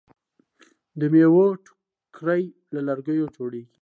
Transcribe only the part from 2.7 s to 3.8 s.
له لرګیو جوړیږي.